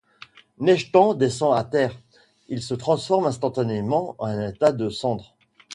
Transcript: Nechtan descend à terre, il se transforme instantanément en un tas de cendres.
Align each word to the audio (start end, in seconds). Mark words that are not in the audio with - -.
Nechtan 0.57 1.13
descend 1.15 1.53
à 1.55 1.63
terre, 1.63 1.93
il 2.49 2.63
se 2.63 2.73
transforme 2.73 3.27
instantanément 3.27 4.15
en 4.17 4.29
un 4.29 4.51
tas 4.51 4.71
de 4.71 4.89
cendres. 4.89 5.35